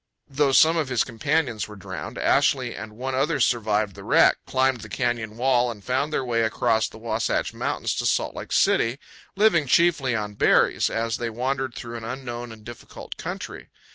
[0.27, 4.81] Though some of his companions were drowned, Ashley and one other survived the wreck, climbed
[4.81, 8.97] the canyon wall, and found their way across the Wasatch Mountains to Salt Lake City,
[9.35, 13.69] living chiefly on berries, as they wandered through an unknown and difficult country.